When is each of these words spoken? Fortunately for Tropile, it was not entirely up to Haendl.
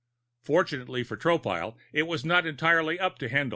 Fortunately 0.41 1.03
for 1.03 1.15
Tropile, 1.15 1.75
it 1.93 2.07
was 2.07 2.25
not 2.25 2.47
entirely 2.47 2.99
up 2.99 3.19
to 3.19 3.29
Haendl. 3.29 3.49